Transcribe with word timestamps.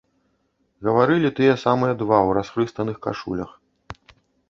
Гаварылі 0.87 1.33
тыя 1.41 1.53
самыя 1.65 1.93
два 2.01 2.19
ў 2.27 2.41
расхрыстаных 2.41 2.95
кашулях. 3.07 3.51